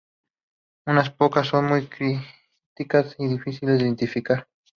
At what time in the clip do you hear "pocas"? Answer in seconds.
1.11-1.45